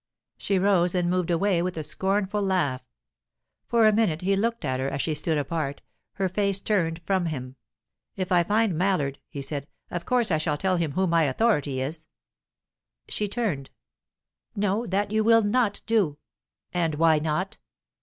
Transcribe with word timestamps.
She 0.35 0.57
rose 0.57 0.95
and 0.95 1.11
moved 1.11 1.29
away 1.29 1.61
with 1.61 1.77
a 1.77 1.83
scornful 1.83 2.41
laugh. 2.41 2.81
For 3.67 3.85
a 3.85 3.93
minute 3.93 4.23
he 4.23 4.35
looked 4.35 4.65
at 4.65 4.79
her 4.79 4.89
as 4.89 4.99
she 4.99 5.13
stood 5.13 5.37
apart, 5.37 5.83
her 6.13 6.27
face 6.27 6.59
turned 6.59 7.03
from 7.05 7.27
him. 7.27 7.55
"If 8.15 8.31
I 8.31 8.43
find 8.43 8.75
Mallard," 8.75 9.19
he 9.29 9.43
said, 9.43 9.67
"of 9.91 10.05
course 10.07 10.31
I 10.31 10.39
shall 10.39 10.57
tell 10.57 10.77
him 10.77 10.93
who 10.93 11.05
my 11.05 11.25
authority 11.25 11.81
is." 11.81 12.07
She 13.09 13.27
turned. 13.27 13.69
"No; 14.55 14.87
that 14.87 15.11
you 15.11 15.23
will 15.23 15.43
not 15.43 15.81
do!" 15.85 16.17
"And 16.73 16.95
why 16.95 17.19
not?" 17.19 17.59